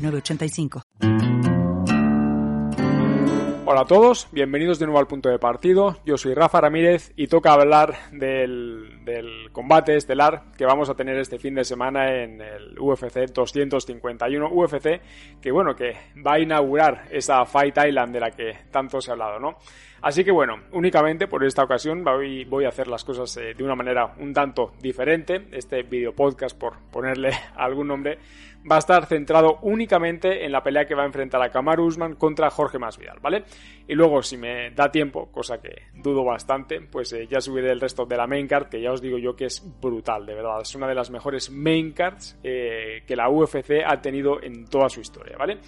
[0.00, 0.82] 906985.
[3.72, 5.98] Hola a todos, bienvenidos de nuevo al punto de partido.
[6.04, 11.16] Yo soy Rafa Ramírez y toca hablar del, del, combate estelar que vamos a tener
[11.18, 15.00] este fin de semana en el UFC 251 UFC,
[15.40, 15.96] que bueno, que
[16.26, 19.56] va a inaugurar esa Fight Island de la que tanto se ha hablado, ¿no?
[20.02, 23.74] Así que bueno, únicamente por esta ocasión voy, a hacer las cosas eh, de una
[23.74, 25.46] manera un tanto diferente.
[25.52, 28.18] Este video podcast, por ponerle algún nombre,
[28.70, 32.14] va a estar centrado únicamente en la pelea que va a enfrentar a Kamaru Usman
[32.14, 33.44] contra Jorge Masvidal, ¿vale?
[33.86, 37.80] Y luego, si me da tiempo, cosa que dudo bastante, pues eh, ya subiré el
[37.80, 40.62] resto de la main card, que ya os digo yo que es brutal, de verdad.
[40.62, 44.88] Es una de las mejores main cards eh, que la UFC ha tenido en toda
[44.88, 45.58] su historia, ¿vale?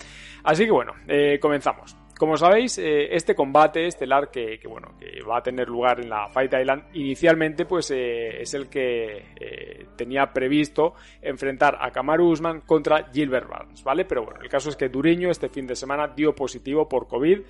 [0.42, 0.95] Así que bueno,
[1.41, 2.02] comenzamos.
[2.23, 6.09] Como sabéis, eh, este combate estelar que, que, bueno, que va a tener lugar en
[6.09, 12.31] la Fight Island, inicialmente pues eh, es el que eh, tenía previsto enfrentar a Kamaru
[12.31, 14.05] Usman contra Gilbert Barnes, ¿vale?
[14.05, 17.41] Pero bueno, el caso es que Duriño este fin de semana dio positivo por COVID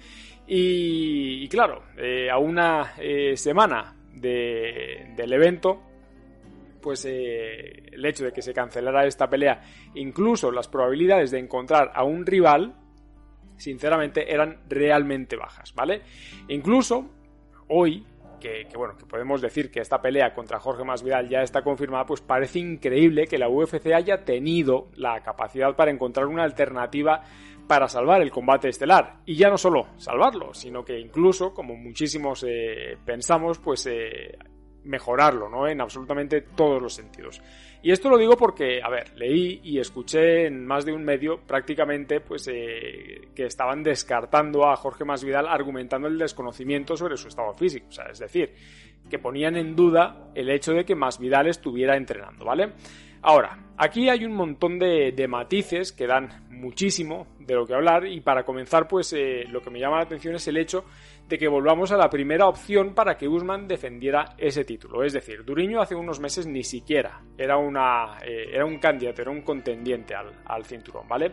[0.46, 1.82] y, claro,
[2.30, 2.94] a una
[3.34, 5.82] semana de, del evento,
[6.80, 9.60] pues el hecho de que se cancelara esta pelea,
[9.96, 12.81] incluso las probabilidades de encontrar a un rival,
[13.62, 16.02] sinceramente eran realmente bajas, ¿vale?
[16.48, 17.08] Incluso
[17.68, 18.04] hoy,
[18.40, 22.20] que, bueno, que podemos decir que esta pelea contra Jorge Masvidal ya está confirmada, pues
[22.20, 27.22] parece increíble que la UFC haya tenido la capacidad para encontrar una alternativa
[27.68, 29.20] para salvar el combate estelar.
[29.24, 34.36] Y ya no solo salvarlo, sino que incluso, como muchísimos eh, pensamos, pues eh,
[34.84, 35.68] mejorarlo, ¿no?
[35.68, 37.40] En absolutamente todos los sentidos.
[37.82, 41.40] Y esto lo digo porque, a ver, leí y escuché en más de un medio
[41.40, 47.52] prácticamente, pues, eh, que estaban descartando a Jorge Masvidal argumentando el desconocimiento sobre su estado
[47.54, 47.86] físico.
[47.88, 48.54] O sea, es decir,
[49.10, 52.72] que ponían en duda el hecho de que Masvidal estuviera entrenando, ¿vale?
[53.22, 58.06] Ahora, aquí hay un montón de, de, matices que dan muchísimo de lo que hablar
[58.06, 60.84] y para comenzar, pues eh, lo que me llama la atención es el hecho
[61.28, 65.02] de que volvamos a la primera opción para que Usman defendiera ese título.
[65.02, 69.30] Es decir, Duriño hace unos meses ni siquiera era, una, eh, era un candidato, era
[69.30, 71.32] un contendiente al, al, cinturón, ¿vale?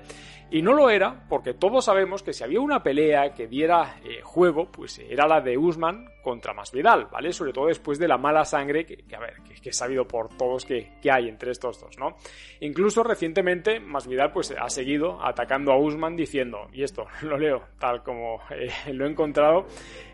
[0.52, 4.22] Y no lo era porque todos sabemos que si había una pelea que diera eh,
[4.24, 7.32] juego, pues era la de Usman contra Masvidal, ¿vale?
[7.32, 10.08] Sobre todo después de la mala sangre que, que a ver, que, que, he sabido
[10.08, 12.16] por todos que, que, hay entre estos dos, ¿no?
[12.60, 18.04] Incluso recientemente Masvidal pues ha seguido atacando a Usman diciendo, y esto lo leo tal
[18.04, 19.66] como eh, lo he encontrado,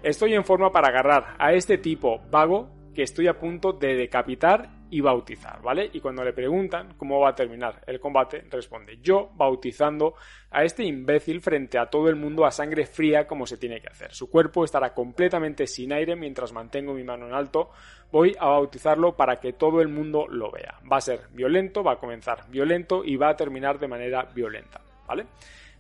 [0.03, 4.69] estoy en forma para agarrar a este tipo vago que estoy a punto de decapitar
[4.89, 5.89] y bautizar, ¿vale?
[5.91, 10.13] Y cuando le preguntan cómo va a terminar el combate, responde, yo bautizando
[10.51, 13.89] a este imbécil frente a todo el mundo a sangre fría como se tiene que
[13.89, 14.13] hacer.
[14.13, 17.71] Su cuerpo estará completamente sin aire mientras mantengo mi mano en alto.
[18.11, 20.79] Voy a bautizarlo para que todo el mundo lo vea.
[20.89, 24.81] Va a ser violento, va a comenzar violento y va a terminar de manera violenta,
[25.07, 25.25] ¿vale?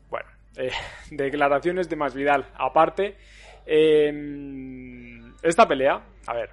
[0.09, 0.71] Bueno, eh,
[1.11, 3.15] declaraciones de Masvidal aparte.
[3.65, 6.49] Eh, esta pelea, a ver,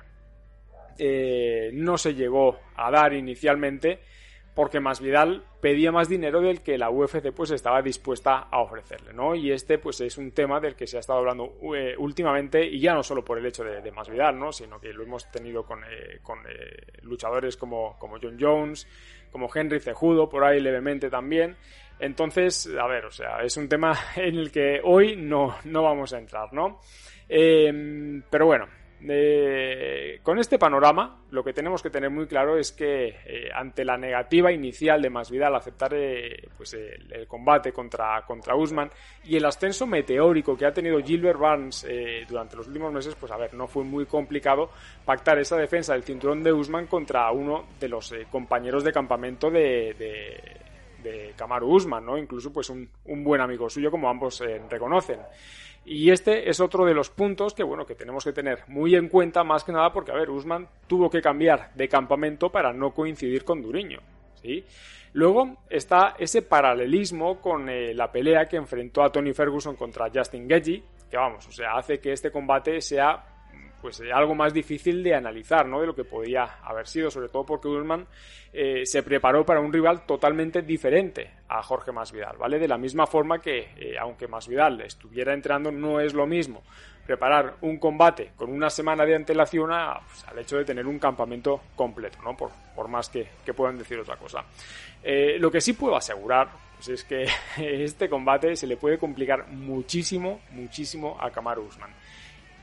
[0.98, 4.00] eh, no se llegó a dar inicialmente
[4.54, 9.34] porque Masvidal pedía más dinero del que la UFC pues estaba dispuesta a ofrecerle, ¿no?
[9.34, 12.80] Y este pues es un tema del que se ha estado hablando eh, últimamente y
[12.80, 14.52] ya no solo por el hecho de, de Masvidal, ¿no?
[14.52, 18.86] Sino que lo hemos tenido con, eh, eh, luchadores como, como John Jones,
[19.30, 21.56] como Henry Cejudo, por ahí levemente también.
[21.98, 26.12] Entonces, a ver, o sea, es un tema en el que hoy no, no vamos
[26.12, 26.80] a entrar, ¿no?
[27.28, 28.66] pero bueno,
[29.08, 33.84] eh, con este panorama, lo que tenemos que tener muy claro es que eh, ante
[33.84, 38.90] la negativa inicial de Masvidal aceptar eh, pues, el, combate contra, contra Usman
[39.24, 43.32] y el ascenso meteórico que ha tenido Gilbert Barnes eh, durante los últimos meses, pues
[43.32, 44.70] a ver, no fue muy complicado
[45.04, 49.94] pactar esa defensa del cinturón de Usman contra uno de los compañeros de campamento de,
[49.98, 50.62] de
[51.02, 52.16] de Usman, ¿no?
[52.16, 54.40] Incluso pues un, un, buen amigo suyo, como ambos
[54.70, 55.18] reconocen.
[55.84, 59.08] Y este es otro de los puntos que, bueno, que tenemos que tener muy en
[59.08, 62.92] cuenta, más que nada porque, a ver, Usman tuvo que cambiar de campamento para no
[62.92, 64.00] coincidir con Duriño,
[64.40, 64.64] ¿sí?
[65.14, 70.48] Luego está ese paralelismo con eh, la pelea que enfrentó a Tony Ferguson contra Justin
[70.48, 73.31] Gagey, que vamos, o sea, hace que este combate sea
[73.82, 75.80] pues eh, algo más difícil de analizar, ¿no?
[75.80, 78.06] De lo que podía haber sido, sobre todo porque Usman
[78.52, 82.60] eh, se preparó para un rival totalmente diferente a Jorge Masvidal, ¿vale?
[82.60, 86.62] De la misma forma que, eh, aunque Masvidal estuviera entrenando, no es lo mismo
[87.04, 89.70] preparar un combate con una semana de antelación
[90.06, 92.36] pues, al hecho de tener un campamento completo, ¿no?
[92.36, 94.44] Por, por más que, que, puedan decir otra cosa.
[95.38, 97.26] lo que sí puedo asegurar pues es que
[97.84, 101.90] este combate se le puede complicar muchísimo, muchísimo a Kamaru Usman.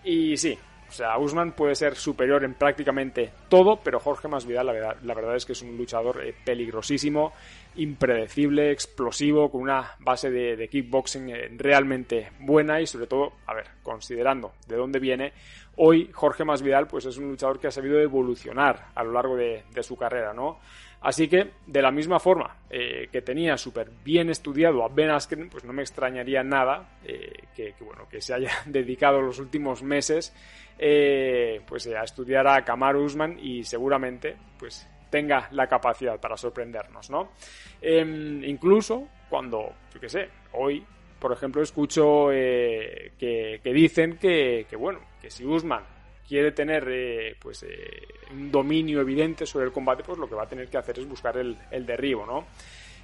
[0.06, 0.58] Y sí,
[0.90, 5.46] o sea, Usman puede ser superior en prácticamente todo, pero Jorge Masvidal la verdad, es
[5.46, 7.32] que es un luchador eh, peligrosísimo,
[7.76, 13.68] impredecible, explosivo, con una base de, kickboxing eh, realmente buena y sobre todo, a ver,
[13.84, 15.34] considerando de dónde viene,
[15.76, 19.66] hoy Jorge Masvidal pues es un luchador que ha sabido evolucionar a lo largo de,
[19.72, 20.60] de su carrera, ¿no?
[21.02, 25.50] Así que, de la misma forma eh, que tenía súper bien estudiado a Ben Askren,
[25.50, 26.90] pues no me extrañaría nada
[27.60, 30.34] eh, que, bueno, que se haya dedicado los últimos meses
[30.78, 37.10] eh, pues a estudiar a Kamaru Usman y seguramente pues tenga la capacidad para sorprendernos,
[37.10, 37.32] ¿no?
[37.82, 40.86] Em, incluso cuando, yo qué sé, hoy,
[41.20, 45.84] por ejemplo, escucho que, dicen que, que, bueno, que si Usman
[46.30, 50.44] quiere tener eh, pues eh, un dominio evidente sobre el combate, pues lo que va
[50.44, 51.58] a tener que hacer es buscar el,
[51.88, 52.46] derribo, ¿no?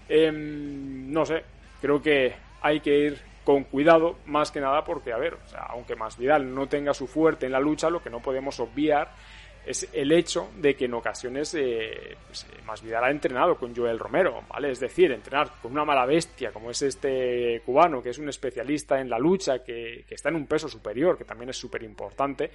[0.07, 1.43] Em, no sé,
[1.81, 5.61] creo que hay que ir con cuidado, más que nada porque, a ver, o sea,
[5.69, 9.11] aunque Masvidal no tenga su fuerte en la lucha, lo que no podemos obviar
[9.65, 14.43] es el hecho de que en ocasiones eh, pues, Masvidal ha entrenado con Joel Romero,
[14.49, 14.71] ¿vale?
[14.71, 18.99] Es decir, entrenar con una mala bestia como es este cubano, que es un especialista
[18.99, 22.51] en la lucha, que, que está en un peso superior, que también es súper importante,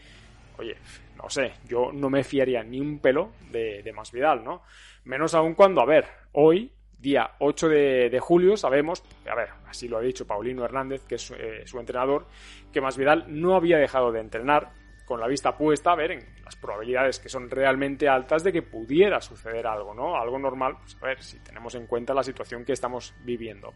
[0.59, 0.77] oye,
[1.17, 4.63] no sé, yo no me fiaría ni un pelo de, de Masvidal, ¿no?
[5.05, 6.71] Menos aún cuando, a ver, hoy,
[7.01, 11.31] día 8 de, julio, sabemos, a ver, así lo ha dicho Paulino Hernández, que es
[11.31, 12.27] eh, su entrenador,
[12.73, 14.73] que Masvidal no había dejado de entrenar
[15.11, 18.63] con la vista puesta a ver en las probabilidades que son realmente altas de que
[18.63, 20.15] pudiera suceder algo, ¿no?
[20.15, 23.75] Algo normal, pues a ver, si tenemos en cuenta la situación que estamos viviendo.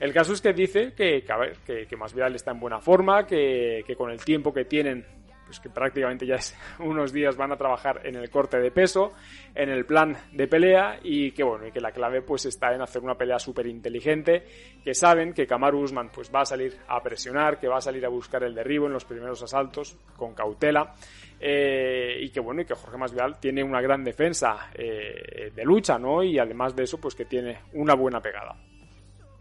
[0.00, 3.24] El caso es que dice que, a ver, que, que Masvidal está en buena forma,
[3.26, 5.06] que, que con el tiempo que tienen
[5.52, 9.12] pues que prácticamente ya es unos días van a trabajar en el corte de peso,
[9.54, 12.80] en el plan de pelea y que bueno, y que la clave pues está en
[12.80, 14.46] hacer una pelea súper inteligente,
[14.82, 18.02] que saben que Kamaru Usman pues va a salir a presionar, que va a salir
[18.06, 20.94] a buscar el derribo en los primeros asaltos con cautela
[21.38, 25.98] eh, y que bueno, y que Jorge Masvidal tiene una gran defensa eh, de lucha,
[25.98, 26.22] ¿no?
[26.22, 28.56] Y además de eso pues que tiene una buena pegada.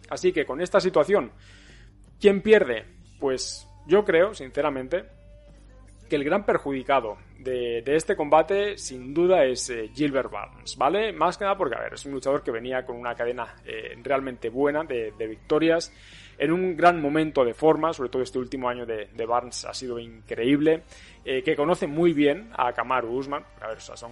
[0.09, 1.31] Así que con esta situación,
[2.19, 2.83] ¿quién pierde?
[3.17, 5.20] Pues yo creo, sinceramente,
[6.11, 11.13] que el gran perjudicado de, este combate sin duda es eh, Gilbert Barnes, ¿vale?
[11.13, 13.97] Más que nada porque, a ver, es un luchador que venía con una cadena eh,
[14.03, 15.89] realmente buena de, victorias,
[16.37, 19.97] en un gran momento de forma, sobre todo este último año de, Barnes ha sido
[19.99, 20.83] increíble,
[21.23, 24.11] eh, que conoce muy bien a Kamaru Usman, a ver, son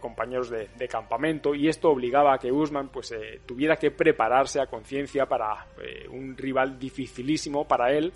[0.00, 3.14] compañeros de, campamento y esto obligaba a que Usman pues
[3.46, 5.68] tuviera que prepararse a conciencia para
[6.10, 8.12] un rival dificilísimo para él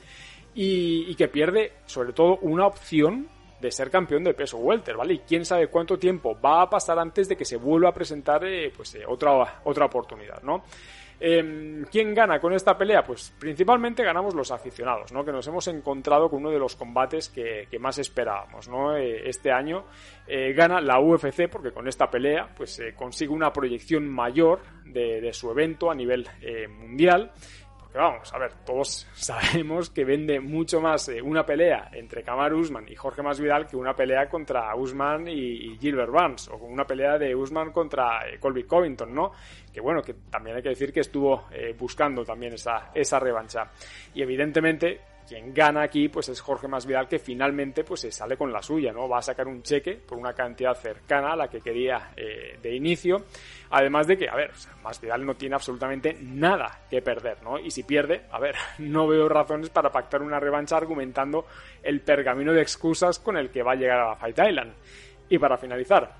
[0.55, 3.29] y, que pierde sobre todo una opción
[3.61, 5.15] de ser campeón de peso welter, ¿vale?
[5.15, 8.45] Y quién sabe cuánto tiempo va a pasar antes de que se vuelva a presentar
[8.45, 10.65] eh, pues eh, otra, otra oportunidad, ¿no?
[11.23, 13.05] Em, ¿Quién gana con esta pelea?
[13.05, 15.23] Pues principalmente ganamos los aficionados, ¿no?
[15.23, 18.97] Que nos hemos encontrado con uno de los combates que, más esperábamos, ¿no?
[18.97, 19.85] Eh, este año
[20.55, 25.91] gana la UFC porque con esta pelea pues consigue una proyección mayor de su evento
[25.91, 26.27] a nivel
[26.71, 27.33] mundial
[27.99, 32.87] vamos, a ver, todos sabemos que vende mucho más eh, una pelea entre Kamar Usman
[32.89, 37.35] y Jorge Masvidal que una pelea contra Usman y, Gilbert Burns, o una pelea de
[37.35, 39.33] Usman contra eh, Colby Covington, ¿no?
[39.73, 43.71] Que bueno, que también hay que decir que estuvo eh, buscando también esa, esa revancha.
[44.15, 48.53] Y evidentemente, quien gana aquí pues es Jorge Masvidal que finalmente pues se sale con
[48.53, 49.09] la suya, ¿no?
[49.09, 52.75] Va a sacar un cheque por una cantidad cercana a la que quería eh, de
[52.75, 53.27] inicio.
[53.71, 54.51] Además de que, a ver,
[54.83, 57.61] Masvidal no tiene absolutamente nada que perder, ¿no?
[57.61, 61.47] Y si pierde, a ver, no veo razones para pactar una revancha argumentando
[61.81, 64.73] el pergamino de excusas con el que va a llegar a la Fight Island.
[65.29, 66.13] Y para finalizar,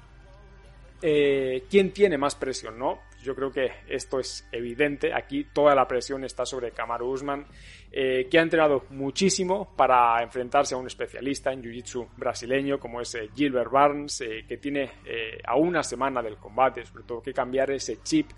[1.03, 3.10] eh, ¿quién tiene más presión, no?
[3.23, 5.13] Yo creo que esto es evidente.
[5.15, 7.47] Aquí toda la presión está sobre Kamaru Usman,
[7.93, 13.15] eh, que ha entrenado muchísimo para enfrentarse a un especialista en Jiu-Jitsu brasileño como es
[13.15, 14.91] eh, Gilbert Barnes, eh, que tiene
[15.45, 18.31] a una semana del combate, sobre todo que cambiar ese chip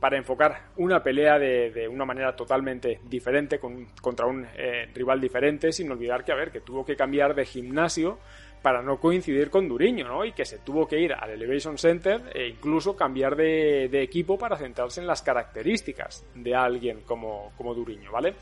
[0.00, 4.46] para enfocar una pelea de, una manera totalmente diferente contra un
[4.92, 8.18] rival diferente, sin olvidar que, a ver, que tuvo que cambiar de gimnasio
[8.64, 10.24] para no coincidir con Duriño, ¿no?
[10.24, 14.56] Y que se tuvo que ir al Elevation Center e incluso cambiar de, equipo para
[14.56, 18.34] centrarse en las características de alguien como, como Duriño, ¿vale?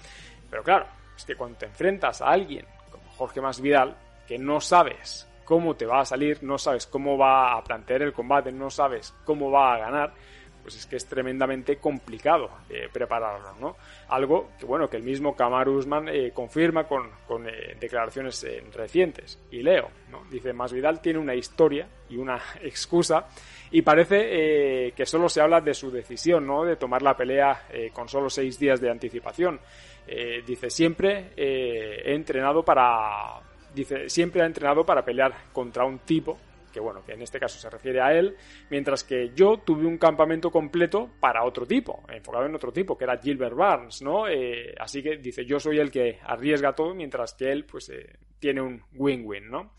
[0.48, 0.86] Pero claro,
[1.16, 3.96] es que cuando te enfrentas a alguien como Jorge Masvidal,
[4.28, 8.12] que no sabes cómo te va a salir, no sabes cómo va a plantear el
[8.12, 10.14] combate, no sabes cómo va a ganar,
[10.62, 13.76] pues es que es tremendamente complicado eh, prepararlo, ¿no?
[14.09, 19.38] Algo que, bueno, que el mismo Kamaru Usman eh, confirma con, eh, declaraciones recientes.
[19.50, 20.25] Y leo, ¿no?
[20.31, 23.26] Dice, Masvidal tiene una historia y una excusa
[23.71, 26.64] y parece que solo se habla de su decisión, ¿no?
[26.64, 29.59] De tomar la pelea con solo seis días de anticipación.
[30.47, 33.40] dice, siempre he entrenado para...
[33.75, 36.38] Dice, siempre ha entrenado para pelear contra un tipo
[36.72, 38.36] que bueno, que en este caso se refiere a él,
[38.70, 43.04] mientras que yo tuve un campamento completo para otro tipo, enfocado en otro tipo, que
[43.04, 44.26] era Gilbert Barnes, ¿no?
[44.28, 48.08] Eh, así que dice, yo soy el que arriesga todo, mientras que él, pues, eh,
[48.38, 49.74] tiene un win-win, ¿no?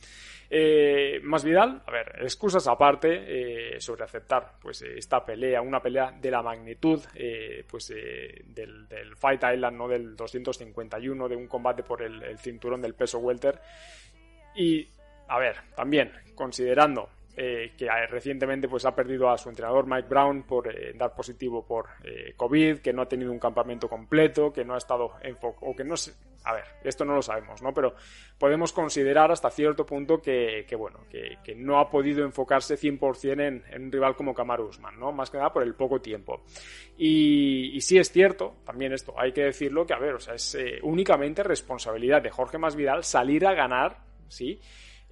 [0.55, 6.29] Eh, más Vidal, a ver, excusas aparte sobre aceptar pues esta pelea, una pelea de
[6.29, 7.01] la magnitud
[7.67, 12.93] pues del, Fight Island, no del 251, de un combate por el, el cinturón del
[12.93, 13.59] peso welter
[14.55, 14.87] y
[15.27, 20.43] a ver, también, considerando eh, que recientemente pues ha perdido a su entrenador Mike Brown
[20.43, 24.63] por eh, dar positivo por eh, COVID, que no ha tenido un campamento completo, que
[24.63, 26.13] no ha estado enfocado, o que no sé,
[26.43, 27.73] a ver, esto no lo sabemos, ¿no?
[27.73, 27.95] Pero
[28.37, 33.85] podemos considerar hasta cierto punto que, bueno, que, no ha podido enfocarse 100% en, en
[33.85, 35.11] un rival como Kamaru Usman, ¿no?
[35.11, 36.43] Más que nada por el poco tiempo.
[36.95, 40.35] Y, y sí es cierto, también esto, hay que decirlo que, a ver, o sea,
[40.35, 44.59] es únicamente responsabilidad de Jorge Masvidal salir a ganar, ¿sí?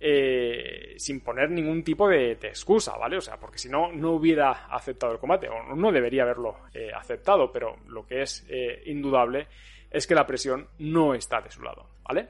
[0.03, 3.17] Eh, sin poner ningún tipo de, excusa, ¿vale?
[3.17, 6.89] O sea, porque si no, no hubiera aceptado el combate, o no debería haberlo eh,
[6.91, 9.47] aceptado, pero lo que es eh, indudable
[9.91, 12.29] es que la presión no está de su lado, ¿vale?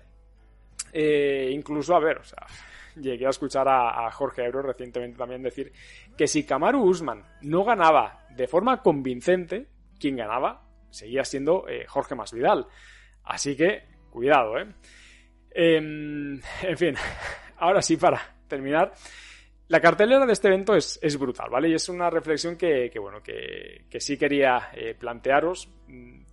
[0.94, 2.46] incluso, a ver, o sea,
[2.98, 5.72] llegué a escuchar a, Jorge Ebro recientemente también decir
[6.18, 12.68] que si Kamaru Usman no ganaba de forma convincente, quien ganaba seguía siendo Jorge Masvidal.
[13.24, 14.68] Así que, cuidado, ¿eh?
[15.52, 16.96] Em, en fin,
[17.62, 18.92] ahora sí, para terminar,
[19.68, 21.70] la cartelera de este evento es, brutal, ¿vale?
[21.70, 25.70] Y es una reflexión que, bueno, que, sí quería eh, plantearos.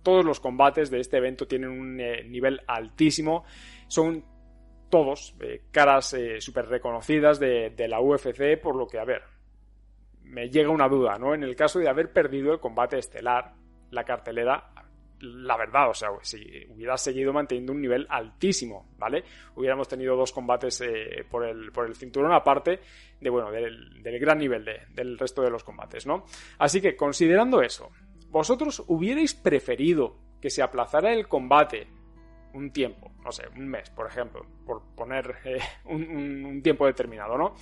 [0.03, 3.45] Todos los combates de este evento tienen un eh, nivel altísimo.
[3.87, 4.25] Son
[4.89, 9.21] todos eh, caras súper reconocidas de, de, la UFC, por lo que, a ver,
[10.23, 11.33] me llega una duda, ¿no?
[11.33, 13.53] En el caso de haber perdido el combate estelar,
[13.91, 14.73] la cartelera
[15.21, 19.23] la verdad, o sea, si hubiera seguido manteniendo un nivel altísimo, ¿vale?
[19.55, 22.79] Hubiéramos tenido dos combates eh, por, el, por el cinturón, aparte
[23.19, 26.25] de, bueno, del, gran nivel del resto de los combates, ¿no?
[26.57, 27.89] Así que, considerando eso,
[28.29, 31.87] ¿vosotros hubierais preferido que se aplazara el combate
[32.53, 37.55] un tiempo, no sé, un mes, por ejemplo, por poner eh, un, tiempo determinado, ¿no?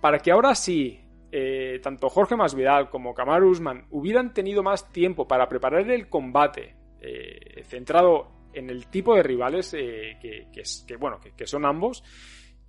[0.00, 1.00] Para que ahora sí
[1.32, 6.79] eh, tanto Jorge Masvidal como Kamaru Usman hubieran tenido más tiempo para preparar el combate
[7.00, 12.02] eh, centrado en el tipo de rivales eh, que, bueno, que, son ambos,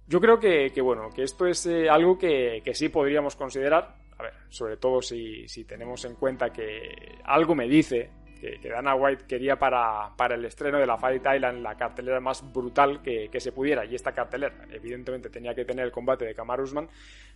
[0.07, 4.33] yo creo que, bueno, que esto es eh, algo que, sí podríamos considerar, a ver,
[4.49, 8.09] sobre todo si, si tenemos en cuenta que algo me dice
[8.41, 12.51] que, Dana White quería para, para, el estreno de la Fight Island la cartelera más
[12.51, 13.85] brutal que, se pudiera.
[13.85, 16.89] Y esta cartelera, evidentemente, tenía que tener el combate de Kamaru Usman.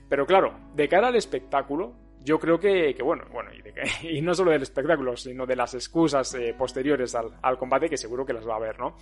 [0.10, 1.94] Pero claro, de cara al espectáculo,
[2.24, 3.52] yo creo que, bueno, bueno
[4.02, 8.26] y, no solo del espectáculo, sino de las excusas eh, posteriores al, combate, que seguro
[8.26, 8.96] que las va a haber, ¿no?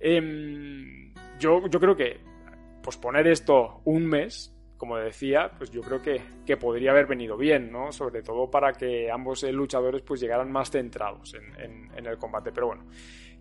[0.00, 2.20] Em, yo, yo creo que
[2.82, 7.92] posponer esto un mes como decía, pues yo creo que, podría haber venido bien, ¿no?
[7.92, 12.52] Sobre todo para que ambos eh, luchadores pues llegaran más centrados en, el combate.
[12.52, 12.84] Pero bueno,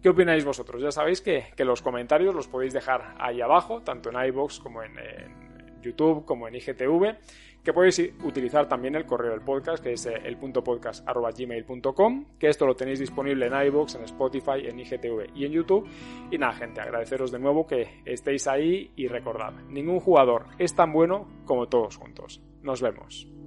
[0.01, 0.81] ¿qué opináis vosotros?
[0.81, 4.97] Ya sabéis que, los comentarios los podéis dejar ahí abajo, tanto en iBox como en,
[4.97, 5.52] en
[5.83, 7.17] YouTube, como en IGTV
[7.63, 12.25] que podéis utilizar también el correo del podcast, que es eh, el punto podcast gmail.com,
[12.37, 15.87] que esto lo tenéis disponible en iVoox, en Spotify, en IGTV y en YouTube.
[16.29, 20.91] Y nada, gente, agradeceros de nuevo que estéis ahí y recordad, ningún jugador es tan
[20.91, 22.41] bueno como todos juntos.
[22.61, 23.42] Nos vemos.